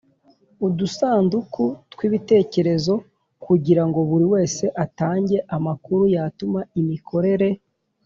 [0.65, 2.93] Udusanduku tw'ibitekerezo,
[3.45, 7.47] kugira ngo buri wese atange amakuru yatuma imikorere